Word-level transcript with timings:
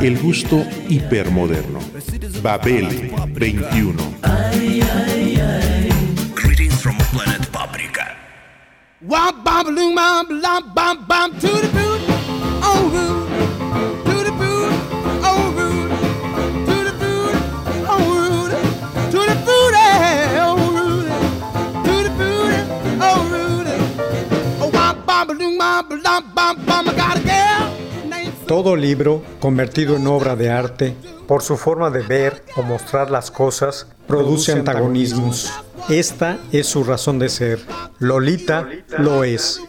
El 0.00 0.18
gusto 0.18 0.64
hipermoderno. 0.88 1.80
Babel 2.42 3.10
21. 3.32 4.14
Greetings 6.34 6.80
from 6.80 6.96
planet 7.12 7.46
Paprika. 7.50 8.16
Todo 28.54 28.76
libro, 28.76 29.20
convertido 29.40 29.96
en 29.96 30.06
obra 30.06 30.36
de 30.36 30.48
arte, 30.48 30.94
por 31.26 31.42
su 31.42 31.56
forma 31.56 31.90
de 31.90 32.02
ver 32.02 32.44
o 32.54 32.62
mostrar 32.62 33.10
las 33.10 33.32
cosas, 33.32 33.88
produce 34.06 34.52
antagonismos. 34.52 35.52
Esta 35.88 36.38
es 36.52 36.68
su 36.68 36.84
razón 36.84 37.18
de 37.18 37.30
ser. 37.30 37.58
Lolita 37.98 38.68
lo 38.96 39.24
es. 39.24 39.60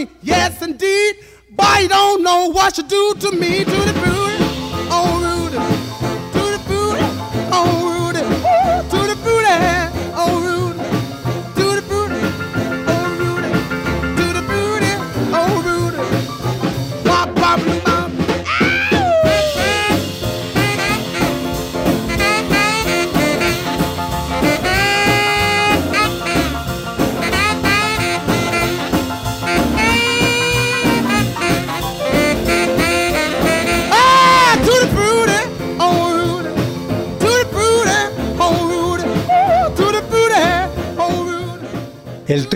Me, 0.00 0.10
yes 0.22 0.62
indeed. 0.62 1.16
Boy, 1.50 1.78
you 1.80 1.88
don't 1.88 2.22
know 2.22 2.50
what 2.50 2.76
you 2.78 2.84
do 2.84 3.14
to 3.20 3.32
me. 3.32 3.64
To 3.64 3.70
the 3.70 3.92
booty, 3.92 4.44
oh 4.90 5.29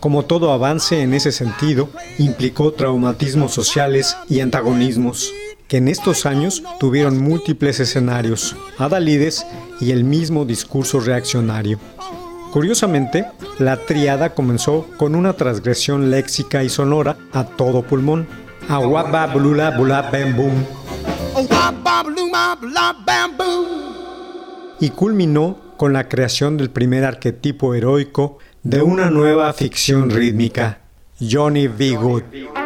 Como 0.00 0.24
todo 0.24 0.50
avance 0.50 1.00
en 1.00 1.14
ese 1.14 1.30
sentido, 1.30 1.90
implicó 2.18 2.72
traumatismos 2.72 3.54
sociales 3.54 4.16
y 4.28 4.40
antagonismos, 4.40 5.30
que 5.68 5.76
en 5.76 5.86
estos 5.86 6.26
años 6.26 6.64
tuvieron 6.80 7.22
múltiples 7.22 7.78
escenarios, 7.78 8.56
adalides 8.78 9.46
y 9.80 9.92
el 9.92 10.02
mismo 10.02 10.44
discurso 10.44 10.98
reaccionario. 10.98 11.78
Curiosamente, 12.50 13.26
la 13.58 13.76
triada 13.76 14.34
comenzó 14.34 14.86
con 14.96 15.14
una 15.14 15.34
transgresión 15.34 16.10
léxica 16.10 16.64
y 16.64 16.68
sonora 16.68 17.16
a 17.32 17.44
todo 17.44 17.82
pulmón. 17.82 18.26
Aguaba 18.68 19.26
blula 19.26 19.76
bula 19.76 20.02
bam 20.02 20.36
boom. 20.36 20.64
Y 24.80 24.90
culminó 24.90 25.58
con 25.76 25.92
la 25.92 26.08
creación 26.08 26.56
del 26.56 26.70
primer 26.70 27.04
arquetipo 27.04 27.74
heroico 27.74 28.38
de 28.62 28.82
una 28.82 29.10
nueva 29.10 29.52
ficción 29.52 30.10
rítmica, 30.10 30.80
Johnny 31.20 31.68
B. 31.68 31.96
Good. 31.96 32.63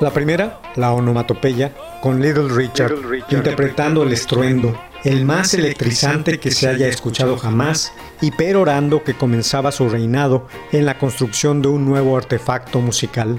La 0.00 0.12
primera, 0.12 0.60
la 0.76 0.92
onomatopeya, 0.92 1.72
con 2.00 2.22
Little 2.22 2.48
Richard, 2.48 2.92
interpretando 3.30 4.04
el 4.04 4.12
estruendo, 4.12 4.80
el 5.02 5.24
más 5.24 5.54
electrizante 5.54 6.38
que 6.38 6.52
se 6.52 6.68
haya 6.68 6.86
escuchado 6.86 7.36
jamás, 7.36 7.92
y 8.20 8.30
perorando 8.30 9.02
que 9.02 9.14
comenzaba 9.14 9.72
su 9.72 9.88
reinado 9.88 10.46
en 10.70 10.86
la 10.86 10.98
construcción 10.98 11.62
de 11.62 11.68
un 11.68 11.84
nuevo 11.84 12.16
artefacto 12.16 12.80
musical. 12.80 13.38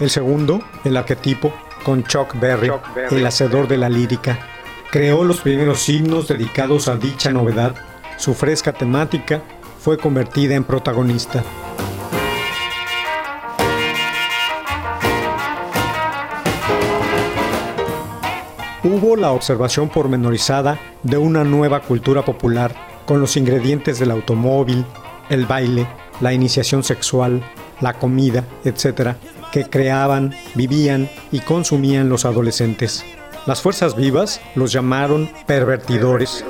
El 0.00 0.08
segundo, 0.08 0.62
el 0.84 0.96
arquetipo, 0.96 1.52
con 1.84 2.04
Chuck 2.04 2.40
Berry, 2.40 2.70
el 3.10 3.26
hacedor 3.26 3.68
de 3.68 3.76
la 3.76 3.90
lírica, 3.90 4.38
creó 4.90 5.24
los 5.24 5.40
primeros 5.40 5.80
signos 5.80 6.26
dedicados 6.26 6.88
a 6.88 6.96
dicha 6.96 7.30
novedad. 7.32 7.74
Su 8.16 8.32
fresca 8.32 8.72
temática 8.72 9.42
fue 9.78 9.98
convertida 9.98 10.54
en 10.54 10.64
protagonista. 10.64 11.44
Hubo 18.84 19.16
la 19.16 19.32
observación 19.32 19.88
pormenorizada 19.88 20.78
de 21.02 21.16
una 21.18 21.44
nueva 21.44 21.80
cultura 21.80 22.24
popular 22.24 22.74
con 23.06 23.20
los 23.20 23.36
ingredientes 23.36 23.98
del 23.98 24.10
automóvil, 24.10 24.84
el 25.28 25.46
baile, 25.46 25.86
la 26.20 26.32
iniciación 26.32 26.82
sexual, 26.82 27.42
la 27.80 27.94
comida, 27.94 28.44
etc., 28.64 29.16
que 29.50 29.68
creaban, 29.68 30.34
vivían 30.54 31.08
y 31.30 31.40
consumían 31.40 32.08
los 32.08 32.24
adolescentes. 32.24 33.04
Las 33.46 33.60
fuerzas 33.60 33.96
vivas 33.96 34.40
los 34.54 34.72
llamaron 34.72 35.28
pervertidores 35.46 36.44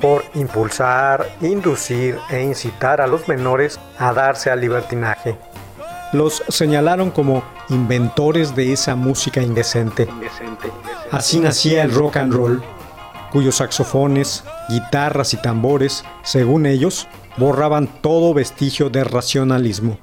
por 0.00 0.24
impulsar, 0.34 1.26
inducir 1.40 2.18
e 2.30 2.42
incitar 2.42 3.00
a 3.00 3.06
los 3.06 3.28
menores 3.28 3.80
a 3.98 4.12
darse 4.12 4.50
al 4.50 4.60
libertinaje. 4.60 5.36
Los 6.12 6.42
señalaron 6.48 7.10
como 7.10 7.42
inventores 7.68 8.54
de 8.54 8.72
esa 8.72 8.94
música 8.94 9.42
indecente. 9.42 10.08
Así 11.10 11.40
nacía 11.40 11.82
el 11.82 11.92
rock 11.92 12.18
and 12.18 12.32
roll, 12.32 12.62
cuyos 13.32 13.56
saxofones, 13.56 14.44
guitarras 14.68 15.34
y 15.34 15.36
tambores, 15.36 16.04
según 16.22 16.66
ellos, 16.66 17.08
borraban 17.36 17.88
todo 18.00 18.34
vestigio 18.34 18.88
de 18.88 19.04
racionalismo. 19.04 19.98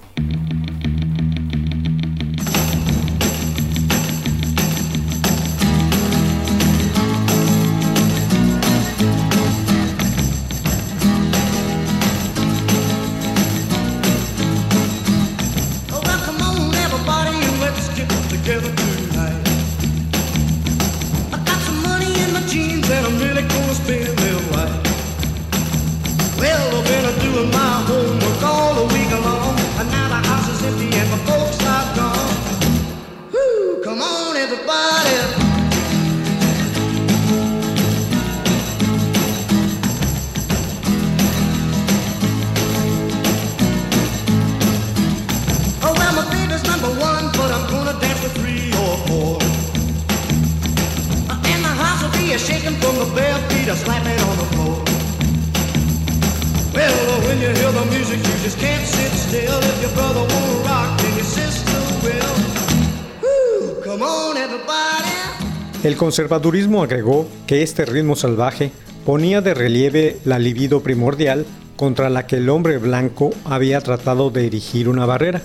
Conservadurismo 66.14 66.84
agregó 66.84 67.28
que 67.48 67.64
este 67.64 67.86
ritmo 67.86 68.16
salvaje 68.16 68.72
ponía 69.04 69.42
de 69.42 69.56
relieve 69.56 70.20
la 70.26 70.38
libido 70.38 70.84
primordial 70.84 71.44
contra 71.76 72.12
la 72.12 72.28
que 72.28 72.36
el 72.36 72.50
hombre 72.50 72.78
blanco 72.78 73.32
había 73.46 73.82
tratado 73.82 74.30
de 74.30 74.46
erigir 74.46 74.90
una 74.90 75.08
barrera. 75.08 75.42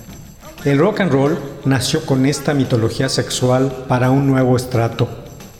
El 0.65 0.77
rock 0.77 0.99
and 0.99 1.11
roll 1.11 1.39
nació 1.65 2.05
con 2.05 2.27
esta 2.27 2.53
mitología 2.53 3.09
sexual 3.09 3.85
para 3.87 4.11
un 4.11 4.27
nuevo 4.27 4.55
estrato. 4.55 5.09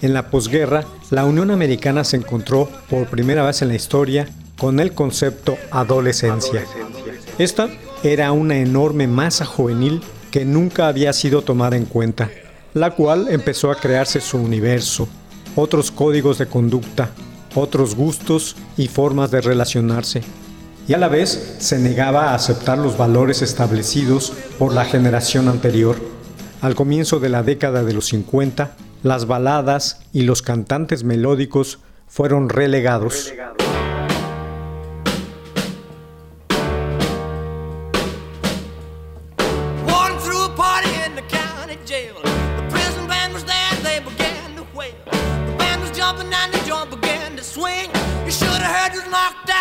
En 0.04 0.14
la 0.14 0.30
posguerra, 0.30 0.86
la 1.10 1.26
Unión 1.26 1.50
Americana 1.50 2.04
se 2.04 2.18
encontró 2.18 2.70
por 2.88 3.08
primera 3.08 3.44
vez 3.44 3.64
en 3.64 3.70
la 3.70 3.76
historia 3.76 4.30
con 4.60 4.80
el 4.80 4.92
concepto 4.92 5.58
adolescencia. 5.72 6.66
Esta 7.40 7.68
era 8.04 8.32
una 8.32 8.58
enorme 8.58 9.08
masa 9.08 9.44
juvenil 9.44 10.04
que 10.30 10.46
nunca 10.46 10.88
había 10.88 11.14
sido 11.14 11.42
tomada 11.42 11.78
en 11.78 11.86
cuenta, 11.86 12.30
la 12.74 12.92
cual 12.92 13.28
empezó 13.30 13.72
a 13.72 13.76
crearse 13.76 14.22
su 14.22 14.38
universo, 14.38 15.08
otros 15.56 15.92
códigos 15.92 16.38
de 16.38 16.48
conducta, 16.48 17.12
otros 17.56 17.96
gustos 17.96 18.56
y 18.78 18.88
formas 18.88 19.32
de 19.32 19.42
relacionarse, 19.42 20.22
y 20.88 20.94
a 20.94 20.98
la 20.98 21.08
vez 21.08 21.56
se 21.60 21.78
negaba 21.78 22.32
a 22.32 22.36
aceptar 22.36 22.78
los 22.80 22.98
valores 22.98 23.42
establecidos 23.42 24.34
por 24.58 24.74
la 24.74 24.86
generación 24.86 25.48
anterior. 25.48 25.98
Al 26.62 26.74
comienzo 26.74 27.20
de 27.20 27.30
la 27.30 27.44
década 27.44 27.84
de 27.84 27.94
los 27.94 28.08
50, 28.08 28.76
las 29.04 29.28
baladas 29.28 30.02
y 30.14 30.24
los 30.24 30.42
cantantes 30.42 31.04
melódicos 31.04 31.80
fueron 32.08 32.50
relegados. 32.50 33.32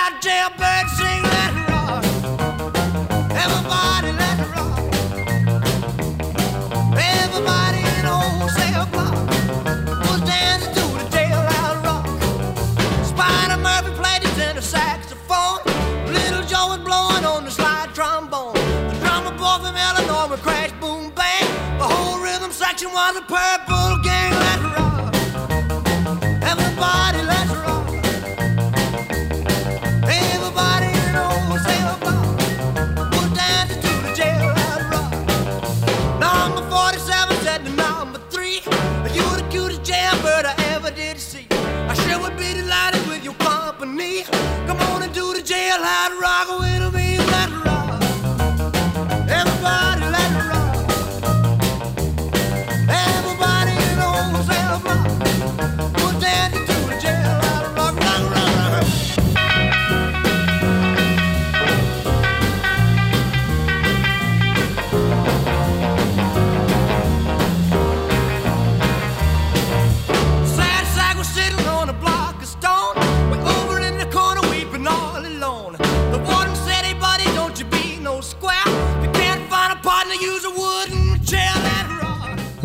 goddamn 0.08 0.52
bird 0.56 0.88
sing. 0.96 1.37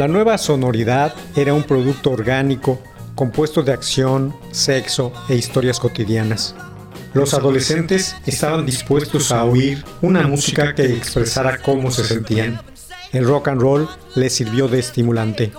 La 0.04 0.10
nueva 0.10 0.38
sonoridad 0.38 1.16
era 1.34 1.54
un 1.54 1.64
producto 1.64 2.12
orgánico 2.12 2.78
compuesto 3.16 3.64
de 3.64 3.72
acción, 3.72 4.36
sexo 4.52 5.14
e 5.30 5.36
historias 5.36 5.80
cotidianas. 5.80 6.56
Los 7.14 7.34
adolescentes 7.34 8.14
estaban 8.26 8.66
dispuestos 8.66 9.32
a 9.32 9.46
oír 9.46 9.82
una 10.02 10.28
música 10.28 10.76
que 10.76 10.88
expresara 10.88 11.58
cómo 11.60 11.90
se 11.90 12.04
sentían. 12.04 12.60
El 13.14 13.26
rock 13.26 13.48
and 13.48 13.62
roll 13.62 13.88
les 14.16 14.34
sirvió 14.34 14.68
de 14.68 14.80
estimulante. 14.80 15.54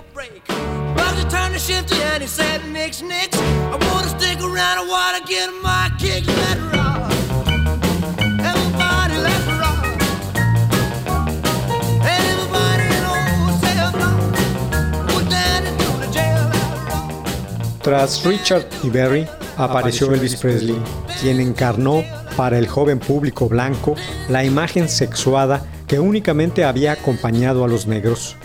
Tras 17.85 18.25
Richard 18.25 18.65
y 18.81 18.89
Berry 18.89 19.27
apareció 19.57 20.11
Elvis 20.11 20.37
Presley, 20.37 20.75
quien 21.21 21.39
encarnó 21.39 22.03
para 22.35 22.57
el 22.57 22.67
joven 22.67 22.97
público 22.97 23.47
blanco 23.47 23.93
la 24.27 24.43
imagen 24.43 24.89
sexuada 24.89 25.63
que 25.85 25.99
únicamente 25.99 26.63
había 26.63 26.93
acompañado 26.93 27.63
a 27.63 27.67
los 27.67 27.85
negros. 27.85 28.37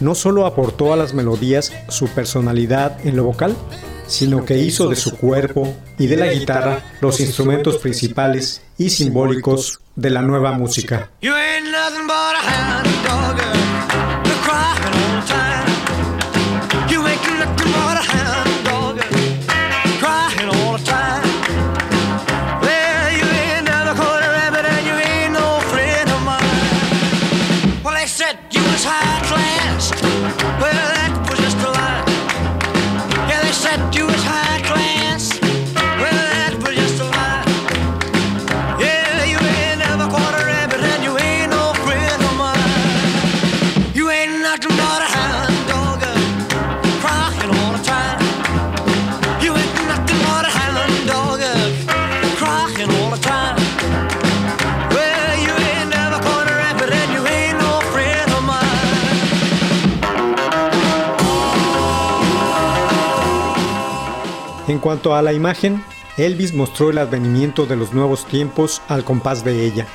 no 0.00 0.16
solo 0.16 0.46
aportó 0.46 0.92
a 0.92 0.96
las 0.96 1.14
melodías 1.14 1.72
su 1.88 2.08
personalidad 2.08 2.98
en 3.06 3.16
lo 3.16 3.22
vocal, 3.22 3.54
sino 4.08 4.44
que 4.44 4.58
hizo 4.58 4.88
de 4.88 4.96
su 4.96 5.16
cuerpo 5.16 5.72
y 5.96 6.08
de 6.08 6.16
la 6.16 6.32
guitarra 6.32 6.82
los 7.00 7.20
instrumentos 7.20 7.76
principales 7.76 8.62
y 8.78 8.90
simbólicos 8.90 9.78
de 9.94 10.10
la 10.10 10.22
nueva 10.22 10.50
música. 10.50 11.10
En 64.78 64.82
cuanto 64.82 65.16
a 65.16 65.22
la 65.22 65.32
imagen, 65.32 65.82
Elvis 66.18 66.54
mostró 66.54 66.90
el 66.90 66.98
advenimiento 66.98 67.66
de 67.66 67.74
los 67.74 67.92
nuevos 67.92 68.24
tiempos 68.26 68.80
al 68.86 69.02
compás 69.02 69.44
de 69.44 69.66
ella. 69.66 69.88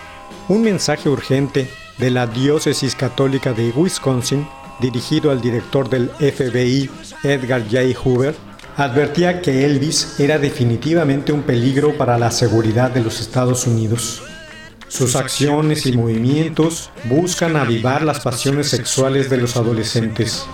Un 0.49 0.61
mensaje 0.61 1.07
urgente 1.07 1.69
de 1.99 2.11
la 2.11 2.27
diócesis 2.27 2.93
católica 2.93 3.53
de 3.53 3.69
Wisconsin, 3.69 4.45
dirigido 4.81 5.31
al 5.31 5.39
director 5.39 5.89
del 5.89 6.09
FBI, 6.09 6.89
Edgar 7.23 7.63
J. 7.63 7.97
Hoover, 7.97 8.35
advertía 8.75 9.41
que 9.41 9.63
Elvis 9.63 10.19
era 10.19 10.37
definitivamente 10.37 11.31
un 11.31 11.43
peligro 11.43 11.97
para 11.97 12.17
la 12.17 12.29
seguridad 12.29 12.91
de 12.91 13.03
los 13.03 13.21
Estados 13.21 13.65
Unidos. 13.65 14.21
Sus 14.89 15.15
acciones 15.15 15.85
y 15.85 15.93
movimientos 15.93 16.89
buscan 17.05 17.55
avivar 17.55 18.01
las 18.01 18.19
pasiones 18.19 18.67
sexuales 18.67 19.29
de 19.29 19.37
los 19.37 19.55
adolescentes. 19.55 20.45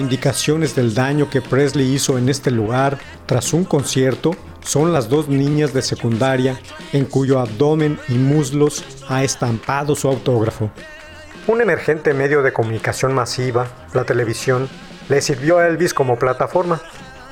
Indicaciones 0.00 0.74
del 0.74 0.94
daño 0.94 1.28
que 1.28 1.42
Presley 1.42 1.92
hizo 1.94 2.16
en 2.16 2.30
este 2.30 2.50
lugar 2.50 2.98
tras 3.26 3.52
un 3.52 3.64
concierto 3.64 4.34
son 4.64 4.94
las 4.94 5.10
dos 5.10 5.28
niñas 5.28 5.74
de 5.74 5.82
secundaria 5.82 6.58
en 6.94 7.04
cuyo 7.04 7.38
abdomen 7.38 7.98
y 8.08 8.14
muslos 8.14 8.82
ha 9.08 9.22
estampado 9.22 9.94
su 9.94 10.08
autógrafo. 10.08 10.70
Un 11.46 11.60
emergente 11.60 12.14
medio 12.14 12.42
de 12.42 12.50
comunicación 12.50 13.12
masiva, 13.12 13.68
la 13.92 14.04
televisión, 14.04 14.70
le 15.10 15.20
sirvió 15.20 15.58
a 15.58 15.66
Elvis 15.66 15.92
como 15.92 16.18
plataforma. 16.18 16.80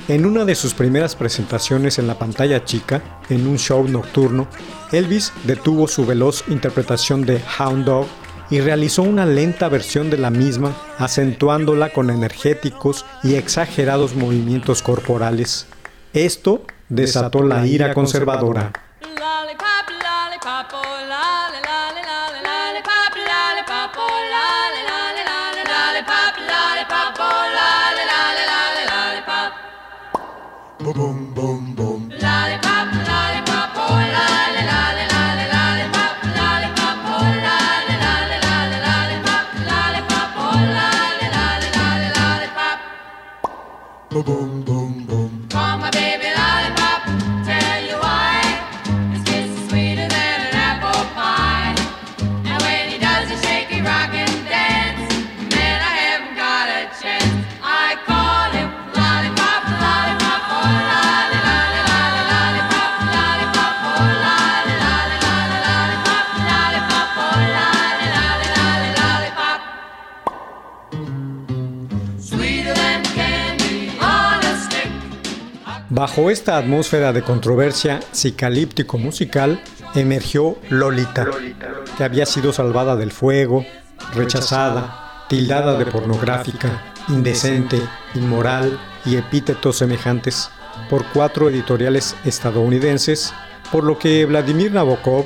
En 0.06 0.26
una 0.26 0.44
de 0.44 0.54
sus 0.54 0.74
primeras 0.74 1.16
presentaciones 1.16 1.98
en 1.98 2.06
la 2.06 2.18
pantalla 2.18 2.66
chica, 2.66 3.00
en 3.30 3.46
un 3.46 3.56
show 3.56 3.88
nocturno, 3.88 4.46
Elvis 4.92 5.32
detuvo 5.44 5.88
su 5.88 6.04
veloz 6.04 6.44
interpretación 6.48 7.24
de 7.24 7.40
Hound 7.58 7.86
Dog 7.86 8.06
y 8.50 8.60
realizó 8.60 9.02
una 9.02 9.26
lenta 9.26 9.68
versión 9.68 10.10
de 10.10 10.18
la 10.18 10.30
misma, 10.30 10.74
acentuándola 10.98 11.90
con 11.90 12.10
energéticos 12.10 13.04
y 13.22 13.34
exagerados 13.34 14.14
movimientos 14.14 14.82
corporales. 14.82 15.66
Esto 16.12 16.62
desató 16.88 17.42
la 17.42 17.66
ira 17.66 17.92
conservadora. 17.94 18.72
Bajo 75.98 76.30
esta 76.30 76.56
atmósfera 76.58 77.12
de 77.12 77.22
controversia 77.22 77.98
psicalíptico-musical 78.12 79.60
emergió 79.96 80.56
Lolita, 80.70 81.26
que 81.96 82.04
había 82.04 82.24
sido 82.24 82.52
salvada 82.52 82.94
del 82.94 83.10
fuego, 83.10 83.66
rechazada, 84.14 85.24
tildada 85.28 85.76
de 85.76 85.86
pornográfica, 85.86 86.94
indecente, 87.08 87.80
inmoral 88.14 88.78
y 89.04 89.16
epítetos 89.16 89.78
semejantes 89.78 90.52
por 90.88 91.04
cuatro 91.12 91.50
editoriales 91.50 92.14
estadounidenses, 92.24 93.34
por 93.72 93.82
lo 93.82 93.98
que 93.98 94.24
Vladimir 94.24 94.70
Nabokov, 94.70 95.24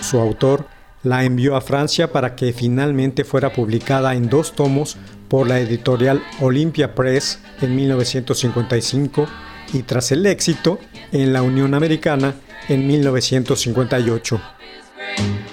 su 0.00 0.18
autor, 0.20 0.68
la 1.02 1.24
envió 1.24 1.54
a 1.54 1.60
Francia 1.60 2.12
para 2.12 2.34
que 2.34 2.54
finalmente 2.54 3.24
fuera 3.24 3.52
publicada 3.52 4.14
en 4.14 4.30
dos 4.30 4.54
tomos 4.54 4.96
por 5.28 5.46
la 5.46 5.60
editorial 5.60 6.22
Olympia 6.40 6.94
Press 6.94 7.40
en 7.60 7.76
1955 7.76 9.28
y 9.72 9.82
tras 9.82 10.12
el 10.12 10.26
éxito 10.26 10.78
en 11.12 11.32
la 11.32 11.42
Unión 11.42 11.74
Americana 11.74 12.34
en 12.68 12.86
1958. 12.86 14.40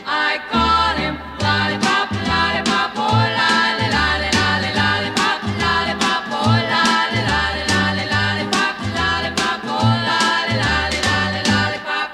I 0.05 0.39
call 0.51 0.97
him 0.97 1.15
lollipop, 1.39 2.11
lollipop, 2.27 2.91
oh 2.97 3.25
lolly, 3.37 3.87
lolly, 3.89 4.29
lolly, 4.33 4.71
lollipop, 4.75 5.39
lollipop, 5.59 6.23
oh 6.31 6.55
lolly, 6.71 7.21
lolly, 7.29 7.63
lolly, 7.67 8.05
lollipop, 8.09 8.75
lollipop, 8.95 9.59
oh 9.65 9.95
lolly, 10.07 10.55
lolly, 10.57 10.99
lolly, 11.03 11.41
lollipop. 11.49 12.09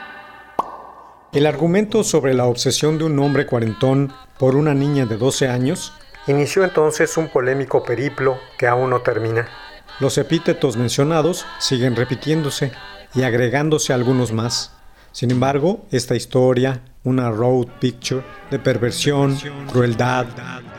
El 1.34 1.46
argumento 1.46 2.04
sobre 2.04 2.34
la 2.34 2.46
obsesión 2.46 2.98
de 2.98 3.06
un 3.06 3.20
hombre 3.20 3.46
cuarentón 3.46 4.14
por 4.38 4.56
una 4.56 4.74
niña 4.74 5.06
de 5.06 5.18
12 5.18 5.48
años 5.48 5.94
inició 6.28 6.64
entonces 6.64 7.16
un 7.18 7.30
polémico 7.30 7.84
periplo 7.84 8.40
que 8.58 8.68
aún 8.68 8.90
no 8.90 9.02
termina. 9.02 9.48
Los 10.00 10.20
epítetos 10.20 10.78
mencionados 10.78 11.46
siguen 11.60 11.96
repitiéndose 11.96 12.72
y 13.16 13.24
agregándose 13.24 13.94
algunos 13.94 14.32
más. 14.32 14.74
Sin 15.12 15.32
embargo, 15.32 15.88
esta 15.92 16.16
historia, 16.16 16.82
una 17.04 17.32
road 17.32 17.66
picture 17.80 18.24
de 18.52 18.60
perversión, 18.60 19.36
crueldad, 19.72 20.28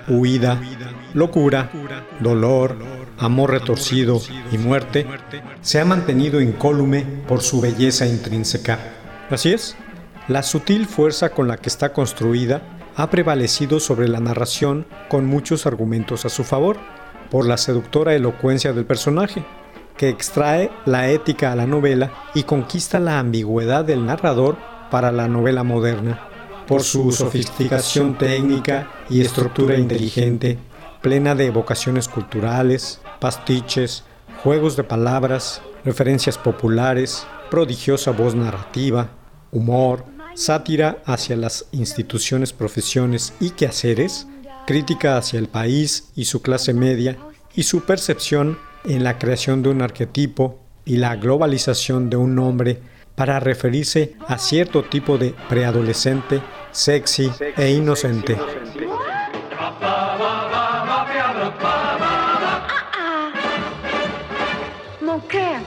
huida, 0.07 0.61
locura, 1.15 1.69
dolor, 2.21 2.77
amor 3.19 3.51
retorcido 3.51 4.23
y 4.53 4.59
muerte, 4.59 5.05
se 5.63 5.81
ha 5.81 5.85
mantenido 5.85 6.41
incólume 6.41 7.05
por 7.27 7.43
su 7.43 7.61
belleza 7.61 8.07
intrínseca. 8.07 8.79
Así 9.31 9.53
es, 9.53 9.75
la 10.29 10.45
sutil 10.45 10.87
fuerza 10.87 11.31
con 11.31 11.49
la 11.49 11.57
que 11.57 11.69
está 11.69 11.93
construida 11.93 12.63
ha 12.95 13.11
prevalecido 13.11 13.81
sobre 13.81 14.07
la 14.07 14.21
narración 14.21 14.87
con 15.09 15.27
muchos 15.27 15.67
argumentos 15.67 16.25
a 16.25 16.29
su 16.29 16.45
favor, 16.45 16.79
por 17.31 17.47
la 17.47 17.57
seductora 17.57 18.15
elocuencia 18.15 18.73
del 18.73 18.85
personaje, 18.85 19.45
que 19.97 20.09
extrae 20.09 20.71
la 20.87 21.11
ética 21.11 21.53
a 21.53 21.57
la 21.57 21.67
novela 21.67 22.13
y 22.35 22.45
conquista 22.45 23.01
la 23.01 23.19
ambigüedad 23.19 23.85
del 23.85 24.07
narrador 24.07 24.57
para 24.91 25.13
la 25.13 25.29
novela 25.29 25.65
moderna. 25.65 26.25
por 26.67 26.83
su 26.83 27.11
sofisticación 27.13 28.19
técnica 28.19 28.91
y 29.09 29.23
estructura 29.23 29.79
inteligente, 29.79 30.59
plena 31.01 31.35
de 31.35 31.47
evocaciones 31.47 32.09
culturales, 32.09 33.01
pastiches, 33.21 34.05
juegos 34.43 34.77
de 34.77 34.85
palabras, 34.85 35.63
referencias 35.85 36.37
populares, 36.37 37.27
prodigiosa 37.51 38.11
voz 38.11 38.35
narrativa, 38.35 39.09
humor, 39.51 40.05
sátira 40.35 40.99
hacia 41.07 41.37
las 41.37 41.67
instituciones, 41.73 42.53
profesiones 42.53 43.33
y 43.41 43.51
quehaceres, 43.51 44.27
crítica 44.69 45.17
hacia 45.17 45.39
el 45.39 45.49
país 45.49 46.13
y 46.15 46.27
su 46.27 46.43
clase 46.43 46.75
media 46.75 47.17
y 47.55 47.63
su 47.63 47.87
percepción 47.87 48.59
en 48.85 49.03
la 49.03 49.19
creación 49.19 49.63
de 49.63 49.71
un 49.71 49.81
arquetipo 49.81 50.59
y 50.85 50.99
la 50.99 51.17
globalización 51.17 52.11
de 52.11 52.19
un 52.19 52.35
nombre 52.35 52.79
para 53.15 53.41
referirse 53.41 54.15
a 54.27 54.37
cierto 54.37 54.83
tipo 54.85 55.17
de 55.17 55.35
preadolescente 55.49 56.43
sexy 56.71 57.31
e 57.57 57.71
inocente. 57.71 58.37
Mon 65.01 65.21
cœur 65.21 65.63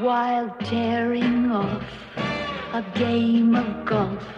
While 0.00 0.56
tearing 0.64 1.50
off 1.50 1.82
a 2.72 2.82
game 2.94 3.54
of 3.54 3.84
golf. 3.84 4.37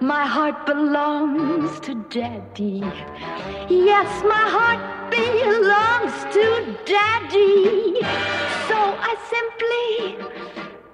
my 0.00 0.24
heart 0.26 0.64
belongs 0.64 1.80
to 1.80 1.94
daddy. 2.08 2.82
Yes, 3.68 4.22
my 4.22 4.46
heart 4.56 5.10
belongs 5.10 6.14
to 6.34 6.76
daddy. 6.84 8.00
So 8.68 8.78
I 8.78 9.14
simply 9.34 10.24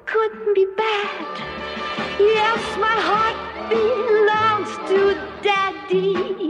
couldn't 0.06 0.54
be 0.54 0.66
bad. 0.76 1.38
Yes, 2.18 2.62
my 2.78 2.96
heart 3.10 3.36
belongs 3.68 4.72
to 4.88 5.14
daddy. 5.42 6.48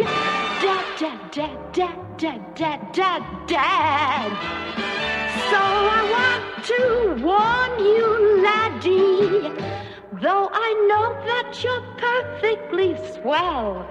Dad, 0.63 0.85
dad, 0.99 1.33
dad, 1.33 1.73
dad, 1.73 2.19
dad, 2.19 2.55
dad, 2.55 2.93
dad, 2.93 3.23
dad. 3.49 4.31
So 5.51 5.59
I 5.59 6.01
want 6.17 6.65
to 6.71 7.25
warn 7.25 7.73
you, 7.85 8.43
laddie, 8.43 9.84
though 10.21 10.49
I 10.53 10.71
know 10.89 11.07
that 11.31 11.63
you're 11.63 11.87
perfectly 11.99 12.97
swell, 13.15 13.87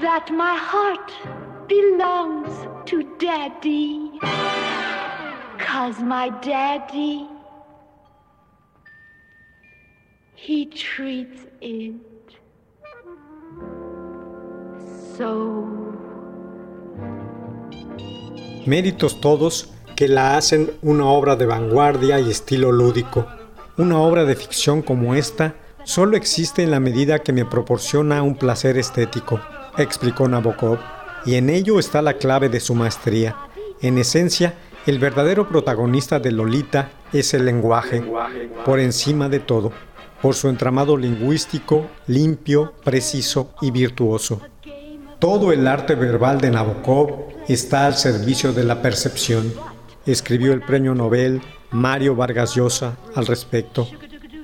that 0.00 0.30
my 0.32 0.56
heart 0.56 1.12
belongs 1.68 2.52
to 2.86 3.02
daddy. 3.18 4.10
Cause 5.58 5.98
my 6.00 6.28
daddy, 6.40 7.28
he 10.34 10.66
treats 10.66 11.46
it 11.60 11.94
so 15.16 15.74
Méritos 18.66 19.20
todos 19.20 19.70
que 19.94 20.08
la 20.08 20.36
hacen 20.36 20.72
una 20.82 21.04
obra 21.06 21.36
de 21.36 21.44
vanguardia 21.44 22.18
y 22.18 22.30
estilo 22.30 22.72
lúdico. 22.72 23.26
Una 23.76 23.98
obra 23.98 24.24
de 24.24 24.36
ficción 24.36 24.82
como 24.82 25.16
esta 25.16 25.56
solo 25.82 26.16
existe 26.16 26.62
en 26.62 26.70
la 26.70 26.78
medida 26.78 27.18
que 27.18 27.32
me 27.32 27.44
proporciona 27.44 28.22
un 28.22 28.36
placer 28.36 28.78
estético, 28.78 29.40
explicó 29.76 30.28
Nabokov, 30.28 30.78
y 31.26 31.34
en 31.34 31.50
ello 31.50 31.80
está 31.80 32.00
la 32.00 32.14
clave 32.14 32.48
de 32.48 32.60
su 32.60 32.76
maestría. 32.76 33.34
En 33.80 33.98
esencia, 33.98 34.54
el 34.86 35.00
verdadero 35.00 35.48
protagonista 35.48 36.20
de 36.20 36.30
Lolita 36.30 36.92
es 37.12 37.34
el 37.34 37.46
lenguaje, 37.46 38.04
por 38.64 38.78
encima 38.78 39.28
de 39.28 39.40
todo, 39.40 39.72
por 40.22 40.36
su 40.36 40.48
entramado 40.48 40.96
lingüístico, 40.96 41.88
limpio, 42.06 42.74
preciso 42.84 43.54
y 43.60 43.72
virtuoso. 43.72 44.40
Todo 45.18 45.50
el 45.50 45.66
arte 45.66 45.96
verbal 45.96 46.40
de 46.40 46.52
Nabokov 46.52 47.24
está 47.48 47.86
al 47.86 47.96
servicio 47.96 48.52
de 48.52 48.62
la 48.62 48.80
percepción, 48.80 49.52
escribió 50.06 50.52
el 50.52 50.60
premio 50.60 50.94
Nobel 50.94 51.42
Mario 51.74 52.14
Vargas 52.14 52.54
Llosa 52.54 52.96
al 53.16 53.26
respecto. 53.26 53.88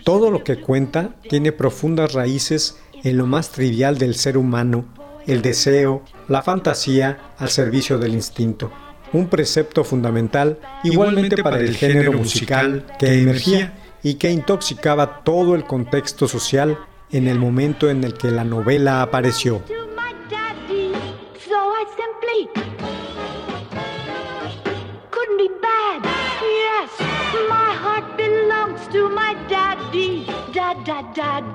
Todo 0.04 0.32
lo 0.32 0.42
que 0.42 0.60
cuenta 0.60 1.14
tiene 1.28 1.52
profundas 1.52 2.12
raíces 2.12 2.78
en 3.04 3.16
lo 3.16 3.26
más 3.26 3.50
trivial 3.50 3.98
del 3.98 4.16
ser 4.16 4.36
humano, 4.36 4.84
el 5.26 5.40
deseo, 5.40 6.02
la 6.26 6.42
fantasía 6.42 7.18
al 7.38 7.48
servicio 7.48 7.98
del 7.98 8.14
instinto. 8.14 8.72
Un 9.12 9.28
precepto 9.28 9.84
fundamental 9.84 10.58
igualmente 10.82 11.42
para 11.42 11.60
el 11.60 11.76
género 11.76 12.12
musical 12.12 12.84
que 12.98 13.20
emergía 13.20 13.74
y 14.02 14.14
que 14.14 14.32
intoxicaba 14.32 15.22
todo 15.22 15.54
el 15.54 15.64
contexto 15.64 16.26
social 16.26 16.78
en 17.12 17.28
el 17.28 17.38
momento 17.38 17.88
en 17.90 18.02
el 18.02 18.14
que 18.14 18.32
la 18.32 18.42
novela 18.42 19.02
apareció. 19.02 19.62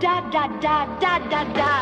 Da 0.06 0.22
da 0.30 0.46
da 0.66 0.86
da 1.04 1.14
da 1.32 1.42
da. 1.60 1.74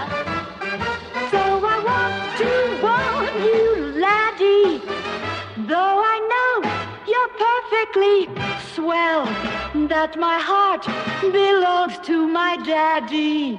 So 1.32 1.42
I 1.74 1.78
want 1.90 2.16
to 2.42 2.52
warn 2.86 3.34
you, 3.48 3.66
laddie. 4.06 4.80
Though 5.72 5.98
I 6.14 6.18
know 6.32 6.54
you're 7.12 7.34
perfectly 7.48 8.18
swell, 8.74 9.26
that 9.90 10.12
my 10.18 10.40
heart 10.40 10.86
belongs 11.34 12.00
to 12.08 12.26
my 12.26 12.56
daddy. 12.74 13.58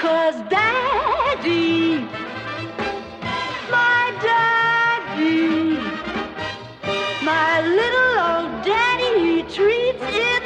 Cause 0.00 0.36
daddy, 0.48 1.98
my 3.78 4.02
daddy, 4.28 5.76
my 7.32 7.52
little 7.80 8.12
old 8.30 8.52
daddy, 8.64 9.12
he 9.26 9.42
treats 9.42 10.08
it 10.32 10.45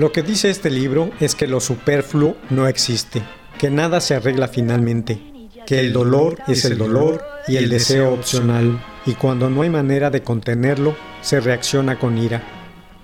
Lo 0.00 0.12
que 0.12 0.22
dice 0.22 0.48
este 0.48 0.70
libro 0.70 1.10
es 1.20 1.34
que 1.34 1.46
lo 1.46 1.60
superfluo 1.60 2.34
no 2.48 2.66
existe, 2.66 3.22
que 3.58 3.68
nada 3.68 4.00
se 4.00 4.14
arregla 4.14 4.48
finalmente, 4.48 5.20
que 5.66 5.78
el 5.78 5.92
dolor 5.92 6.38
es 6.48 6.64
el 6.64 6.78
dolor 6.78 7.22
y 7.46 7.58
el 7.58 7.68
deseo 7.68 8.14
opcional, 8.14 8.82
y 9.04 9.12
cuando 9.12 9.50
no 9.50 9.60
hay 9.60 9.68
manera 9.68 10.08
de 10.08 10.22
contenerlo, 10.22 10.96
se 11.20 11.38
reacciona 11.40 11.98
con 11.98 12.16
ira. 12.16 12.42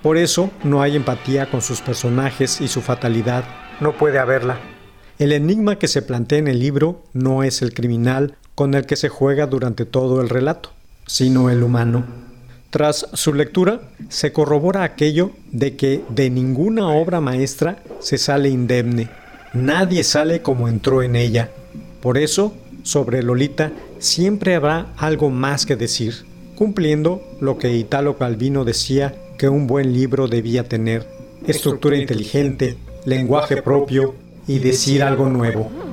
Por 0.00 0.16
eso 0.16 0.50
no 0.64 0.80
hay 0.80 0.96
empatía 0.96 1.50
con 1.50 1.60
sus 1.60 1.82
personajes 1.82 2.62
y 2.62 2.68
su 2.68 2.80
fatalidad, 2.80 3.44
no 3.78 3.98
puede 3.98 4.18
haberla. 4.18 4.58
El 5.18 5.32
enigma 5.32 5.78
que 5.78 5.88
se 5.88 6.00
plantea 6.00 6.38
en 6.38 6.48
el 6.48 6.60
libro 6.60 7.04
no 7.12 7.42
es 7.42 7.60
el 7.60 7.74
criminal 7.74 8.38
con 8.54 8.72
el 8.72 8.86
que 8.86 8.96
se 8.96 9.10
juega 9.10 9.46
durante 9.46 9.84
todo 9.84 10.22
el 10.22 10.30
relato, 10.30 10.72
sino 11.06 11.50
el 11.50 11.62
humano. 11.62 12.25
Tras 12.70 13.06
su 13.12 13.32
lectura, 13.32 13.80
se 14.08 14.32
corrobora 14.32 14.82
aquello 14.82 15.30
de 15.52 15.76
que 15.76 16.02
de 16.08 16.30
ninguna 16.30 16.88
obra 16.88 17.20
maestra 17.20 17.78
se 18.00 18.18
sale 18.18 18.48
indemne. 18.48 19.08
Nadie 19.52 20.04
sale 20.04 20.42
como 20.42 20.68
entró 20.68 21.02
en 21.02 21.16
ella. 21.16 21.50
Por 22.00 22.18
eso, 22.18 22.54
sobre 22.82 23.22
Lolita 23.22 23.72
siempre 23.98 24.54
habrá 24.54 24.88
algo 24.96 25.30
más 25.30 25.64
que 25.64 25.76
decir, 25.76 26.24
cumpliendo 26.56 27.22
lo 27.40 27.58
que 27.58 27.74
Italo 27.74 28.18
Calvino 28.18 28.64
decía 28.64 29.14
que 29.38 29.48
un 29.48 29.66
buen 29.66 29.92
libro 29.92 30.28
debía 30.28 30.68
tener, 30.68 31.06
estructura 31.46 31.96
inteligente, 31.96 32.76
lenguaje 33.04 33.62
propio 33.62 34.14
y 34.46 34.58
decir 34.58 35.02
algo 35.02 35.28
nuevo. 35.28 35.85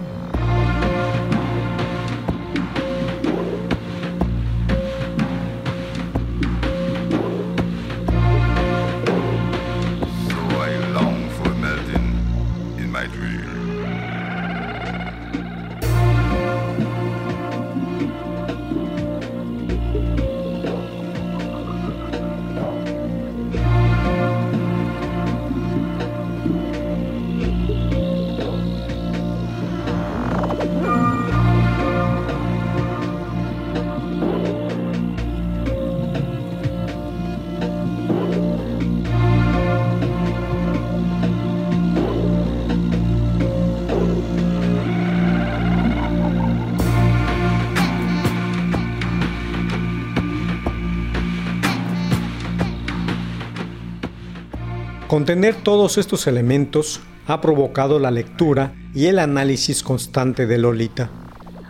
Contener 55.14 55.54
todos 55.54 56.00
estos 56.00 56.26
elementos 56.26 57.00
ha 57.28 57.40
provocado 57.40 58.00
la 58.00 58.10
lectura 58.10 58.74
y 58.96 59.06
el 59.06 59.20
análisis 59.20 59.84
constante 59.84 60.48
de 60.48 60.58
Lolita. 60.58 61.12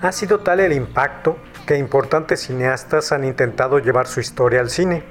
Ha 0.02 0.14
sido 0.14 0.40
tal 0.40 0.62
el 0.62 0.72
impacto 0.72 1.36
que 1.68 1.78
importantes 1.78 2.40
cineastas 2.40 3.12
han 3.12 3.26
intentado 3.26 3.80
llevar 3.80 4.08
su 4.08 4.22
historia 4.22 4.62
al 4.62 4.70
cine. 4.70 5.04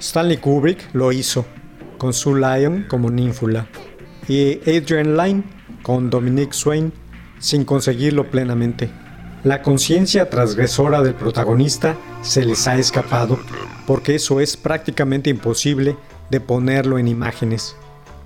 Stanley 0.00 0.36
Kubrick 0.36 0.90
lo 0.92 1.12
hizo, 1.12 1.46
con 1.96 2.12
Sue 2.12 2.38
Lyon 2.38 2.84
como 2.90 3.10
ninfula, 3.10 3.68
y 4.28 4.60
Adrian 4.68 5.16
Lyne 5.16 5.44
con 5.82 6.10
Dominique 6.10 6.52
Swain, 6.52 6.92
sin 7.38 7.64
conseguirlo 7.64 8.30
plenamente. 8.30 8.90
La 9.44 9.62
conciencia 9.62 10.28
transgresora 10.28 11.00
del 11.00 11.14
protagonista 11.14 11.96
se 12.20 12.44
les 12.44 12.68
ha 12.68 12.76
escapado, 12.76 13.38
porque 13.86 14.16
eso 14.16 14.40
es 14.40 14.58
prácticamente 14.58 15.30
imposible 15.30 15.96
de 16.30 16.40
ponerlo 16.40 16.98
en 16.98 17.08
imágenes. 17.08 17.76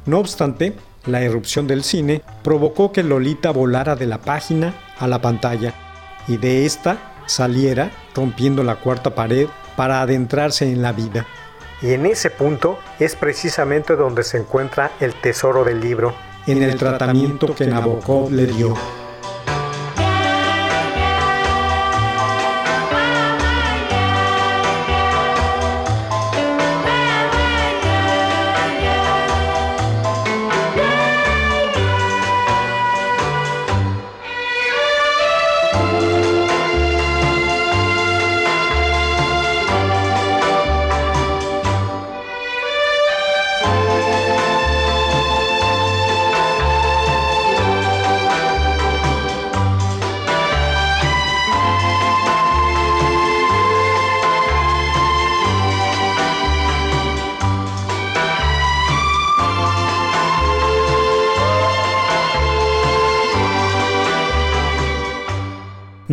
No 0.07 0.19
obstante, 0.19 0.75
la 1.07 1.23
erupción 1.23 1.67
del 1.67 1.83
cine 1.85 2.23
provocó 2.43 2.93
que 2.93 3.03
Lolita 3.03 3.51
volara 3.51 3.97
de 3.97 4.07
la 4.07 4.19
página 4.19 4.75
a 4.99 5.07
la 5.07 5.21
pantalla 5.21 5.75
y 6.29 6.37
de 6.37 6.65
esta 6.67 6.99
saliera 7.27 7.91
rompiendo 8.15 8.63
la 8.63 8.77
cuarta 8.77 9.15
pared 9.15 9.49
para 9.77 10.03
adentrarse 10.03 10.71
en 10.71 10.83
la 10.83 10.93
vida. 10.93 11.27
Y 11.81 11.93
en 11.93 12.07
ese 12.07 12.31
punto 12.31 12.79
es 13.01 13.17
precisamente 13.17 13.97
donde 13.97 14.23
se 14.23 14.39
encuentra 14.39 14.93
el 15.01 15.15
tesoro 15.15 15.65
del 15.65 15.81
libro, 15.81 16.15
en 16.47 16.63
el 16.63 16.77
tratamiento 16.77 17.55
que 17.55 17.67
Nabokov 17.67 18.31
le 18.31 18.47
dio. 18.47 19.02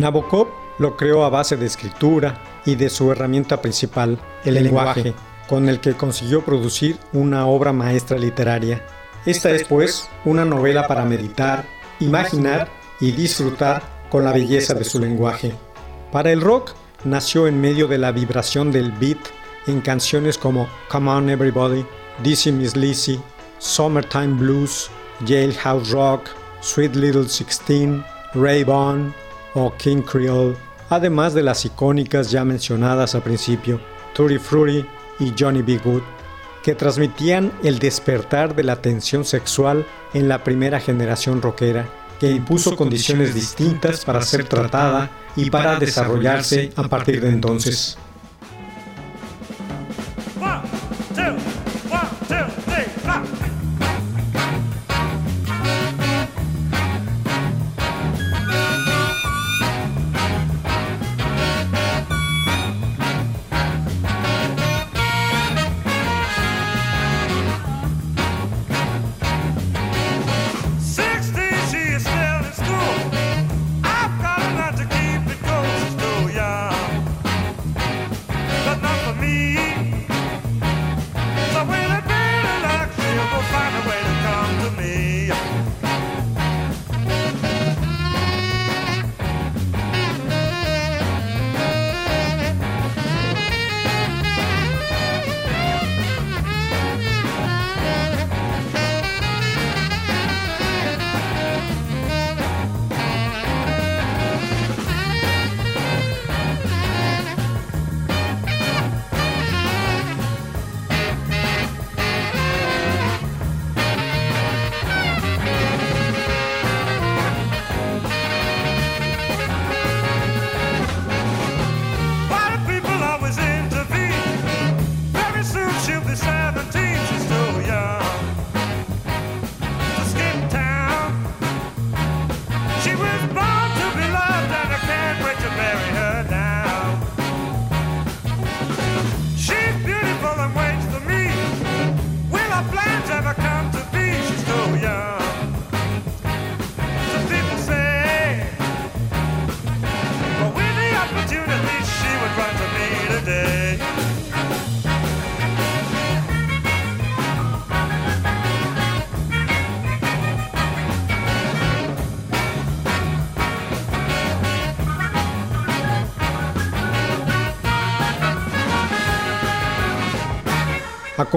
Nabokov 0.00 0.48
lo 0.78 0.96
creó 0.96 1.24
a 1.24 1.28
base 1.28 1.56
de 1.56 1.66
escritura 1.66 2.42
y 2.64 2.74
de 2.74 2.88
su 2.88 3.12
herramienta 3.12 3.60
principal, 3.60 4.18
el, 4.44 4.54
lenguaje, 4.54 5.14
con 5.46 5.68
el 5.68 5.78
que 5.80 5.92
consiguió 5.92 6.42
producir 6.42 6.98
una 7.12 7.46
obra 7.46 7.72
maestra 7.72 8.18
literaria. 8.18 8.84
Esta 9.26 9.50
es, 9.50 9.64
pues, 9.64 10.08
una 10.24 10.44
novela 10.44 10.86
para 10.86 11.04
meditar, 11.04 11.66
imaginar 12.00 12.68
y 12.98 13.12
disfrutar 13.12 13.82
con 14.08 14.24
la 14.24 14.32
belleza 14.32 14.72
de 14.72 14.84
su 14.84 14.98
lenguaje. 14.98 15.52
Para 16.10 16.32
el 16.32 16.40
rock, 16.40 16.72
nació 17.04 17.46
en 17.46 17.60
medio 17.60 17.86
de 17.86 17.98
la 17.98 18.10
vibración 18.10 18.72
del 18.72 18.90
beat 18.92 19.18
en 19.66 19.82
canciones 19.82 20.38
como 20.38 20.66
Come 20.88 21.10
On 21.10 21.28
Everybody, 21.28 21.84
Dizzy 22.22 22.52
Miss 22.52 22.74
Lizzy, 22.74 23.20
Summertime 23.58 24.38
Blues, 24.38 24.90
Jailhouse 25.26 25.90
Rock, 25.90 26.22
Sweet 26.62 26.96
Little 26.96 27.28
Sixteen, 27.28 28.02
Ray 28.34 28.64
Vaughan 28.64 29.14
o 29.54 29.74
King 29.76 30.02
Creole, 30.02 30.56
además 30.88 31.34
de 31.34 31.42
las 31.42 31.64
icónicas 31.64 32.30
ya 32.30 32.44
mencionadas 32.44 33.14
al 33.14 33.22
principio, 33.22 33.80
Tutti 34.14 34.38
Frutti 34.38 34.84
y 35.18 35.32
Johnny 35.38 35.62
B. 35.62 35.78
Good, 35.78 36.02
que 36.62 36.74
transmitían 36.74 37.52
el 37.62 37.78
despertar 37.78 38.54
de 38.54 38.64
la 38.64 38.76
tensión 38.76 39.24
sexual 39.24 39.86
en 40.14 40.28
la 40.28 40.44
primera 40.44 40.80
generación 40.80 41.40
rockera, 41.40 41.88
que 42.18 42.30
impuso 42.30 42.76
condiciones 42.76 43.34
distintas 43.34 44.04
para 44.04 44.20
ser 44.22 44.44
tratada 44.44 45.10
y 45.36 45.48
para 45.48 45.78
desarrollarse 45.78 46.70
a 46.76 46.82
partir 46.82 47.20
de 47.20 47.30
entonces. 47.30 47.96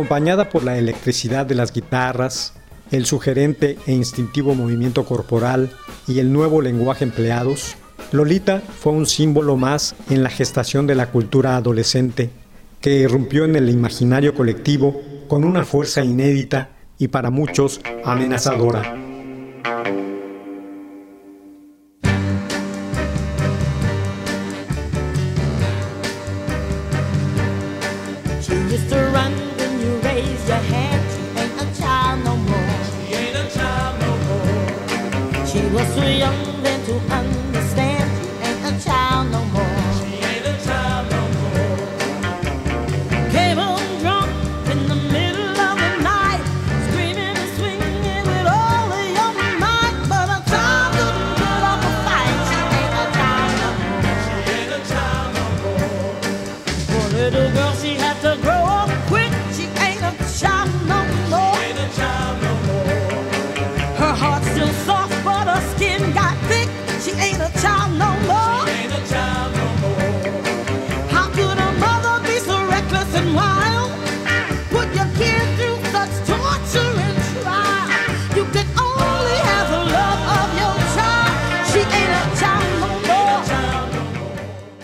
Acompañada 0.04 0.50
por 0.50 0.66
la 0.66 0.78
electricidad 0.78 1.46
de 1.46 1.56
las 1.56 1.72
guitarras, 1.72 2.52
el 2.92 3.06
sugerente 3.06 3.78
e 3.88 3.94
instintivo 3.94 4.54
movimiento 4.54 5.06
corporal 5.06 5.72
y 6.10 6.20
el 6.20 6.34
nuevo 6.34 6.62
lenguaje 6.62 7.06
empleados, 7.06 7.78
Lolita 8.12 8.60
fue 8.60 8.92
un 8.92 9.06
símbolo 9.06 9.56
más 9.56 9.96
en 10.10 10.22
la 10.22 10.30
gestación 10.30 10.88
de 10.88 10.96
la 10.96 11.10
cultura 11.10 11.56
adolescente, 11.56 12.32
que 12.82 12.98
irrumpió 12.98 13.46
en 13.46 13.56
el 13.56 13.70
imaginario 13.70 14.36
colectivo 14.36 15.02
con 15.30 15.46
una 15.46 15.64
fuerza 15.64 16.04
inédita 16.04 16.72
y 16.98 17.08
para 17.08 17.30
muchos 17.30 17.80
amenazadora. 18.04 18.98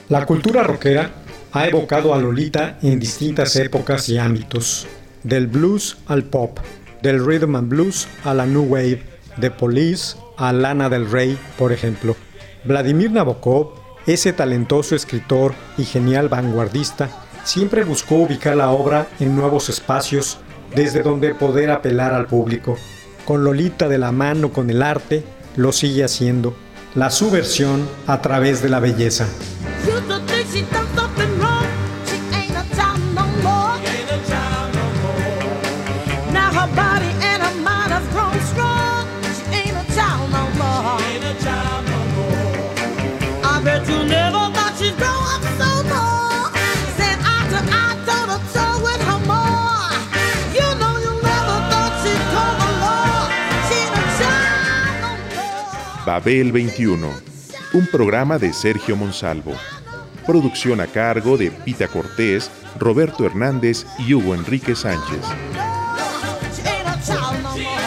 La 0.10 0.26
cultura 0.26 0.64
rockera 0.64 1.12
ha 1.52 1.68
evocado 1.68 2.16
a 2.16 2.18
Lolita 2.18 2.80
en 2.82 3.00
distintas 3.00 3.56
épocas 3.58 4.10
y 4.10 4.18
ámbitos, 4.18 4.88
del 5.22 5.46
blues 5.46 5.98
al 6.08 6.24
pop, 6.24 6.58
del 7.04 7.24
rhythm 7.24 7.56
and 7.56 7.70
blues 7.70 8.08
a 8.24 8.34
la 8.34 8.48
new 8.48 8.64
wave, 8.64 9.04
de 9.38 9.52
Police 9.52 10.18
a 10.36 10.52
Lana 10.52 10.90
del 10.90 11.12
Rey, 11.12 11.38
por 11.60 11.72
ejemplo. 11.72 12.16
Vladimir 12.64 13.12
Nabokov, 13.12 13.76
ese 14.08 14.34
talentoso 14.34 14.96
escritor 14.96 15.54
y 15.78 15.84
genial 15.84 16.28
vanguardista, 16.28 17.08
siempre 17.44 17.84
buscó 17.84 18.16
ubicar 18.16 18.58
la 18.58 18.72
obra 18.72 19.10
en 19.20 19.36
nuevos 19.36 19.70
espacios 19.70 20.40
desde 20.74 21.04
donde 21.04 21.36
poder 21.36 21.70
apelar 21.70 22.16
al 22.16 22.26
público. 22.26 22.80
Con 23.26 23.44
Lolita 23.44 23.88
de 23.88 24.00
la 24.00 24.12
mano 24.12 24.52
con 24.52 24.72
el 24.72 24.82
arte, 24.82 25.24
lo 25.56 25.72
sigue 25.72 26.04
haciendo, 26.04 26.56
la 26.96 27.12
subversión 27.12 27.88
a 28.08 28.24
través 28.24 28.64
de 28.64 28.70
la 28.70 28.80
belleza. 28.80 29.28
Used 29.88 30.08
to 30.08 30.20
think 30.28 30.48
she 30.50 30.62
done 30.72 30.88
something 30.96 31.32
wrong. 31.40 31.68
She 32.06 32.18
ain't 32.40 32.56
a 32.62 32.66
child 32.76 33.00
no 33.16 33.26
more. 33.46 33.76
ain't 33.94 34.12
a 34.12 34.20
child 34.30 34.76
no 34.76 34.86
more. 35.02 36.34
Now 36.34 36.50
her 36.60 36.70
body 36.76 37.12
and 37.30 37.42
her 37.44 37.56
mind 37.62 37.92
have 37.92 38.08
grown 38.12 38.38
strong. 38.52 39.06
She 39.36 39.44
ain't 39.62 39.78
a 39.84 39.86
child 39.96 40.30
no 40.32 40.44
more. 40.62 41.00
ain't 41.10 41.24
a 41.24 41.34
child 41.44 41.84
no 41.94 42.00
more. 42.16 43.44
I 43.52 43.62
bet 43.64 43.88
you 43.90 44.00
never 44.06 44.44
thought 44.56 44.74
she'd 44.78 44.96
grow 44.98 45.20
up 45.34 45.44
so 45.60 45.70
tall. 45.90 46.52
Stand 46.96 47.20
eye 47.34 47.48
to 47.54 47.60
eye, 47.82 47.98
toe 48.08 48.26
to 48.32 48.38
toe 48.54 48.78
with 48.86 49.02
her 49.10 49.22
more. 49.32 49.90
You 50.58 50.68
know 50.82 50.94
you 51.06 51.14
never 51.24 51.58
thought 51.72 51.94
she'd 52.04 52.24
come 52.36 52.60
along. 52.70 53.28
She 53.68 53.78
ain't 53.80 53.96
a 53.96 54.06
child 54.20 54.94
no 55.04 55.12
more. 55.34 56.06
Babel 56.06 56.48
21, 56.52 57.39
un 57.74 57.86
programa 57.88 58.38
de 58.38 58.54
Sergio 58.54 58.96
Monsalvo. 58.96 59.54
Producción 60.26 60.82
a 60.82 60.88
cargo 60.88 61.38
de 61.38 61.52
Pita 61.52 61.88
Cortés, 61.88 62.50
Roberto 62.78 63.26
Hernández 63.26 63.86
y 64.00 64.14
Hugo 64.14 64.34
Enrique 64.36 64.76
Sánchez. 64.76 65.22
She 66.54 66.62
ain't 66.68 66.88
a 66.88 66.98
child 67.06 67.42
no 67.44 67.58
more. 67.58 67.82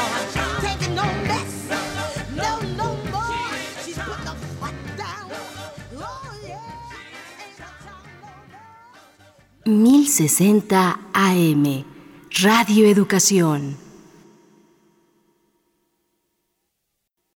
Taking 0.61 0.95
no 0.95 1.05
mess. 1.27 1.69
No, 2.37 2.61
no 2.77 2.97
more. 3.11 3.25
She's 3.85 3.97
put 3.99 4.25
the 4.25 4.35
foot 4.59 4.75
down. 4.97 5.31
Oh, 5.97 6.35
yeah. 6.47 6.59
Ain't 7.41 7.59
a 7.59 7.63
child 7.63 8.07
no 9.67 9.73
more. 9.75 9.79
1060 9.79 10.99
AM, 11.15 11.85
Radio 12.43 12.87
Educación. 12.89 13.82